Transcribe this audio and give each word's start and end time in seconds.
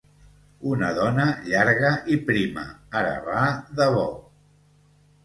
Una 0.69 0.87
dona 0.99 1.25
llarga 1.49 1.91
i 2.15 2.17
prima, 2.29 2.63
ara 3.01 3.13
va 3.29 3.45
de 3.81 3.89
bo 3.99 4.07